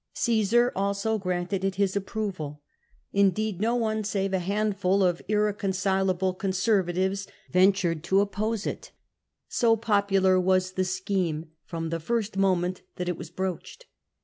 [0.15, 2.63] Caesar also granted it his approval.
[3.13, 8.93] Indeed no one save a handful of irreconcilable Conservatives ventured to oppose it,
[9.47, 13.85] so popular was the scheme from the first moment that it was broached.